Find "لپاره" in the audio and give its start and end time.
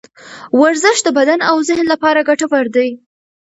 1.93-2.25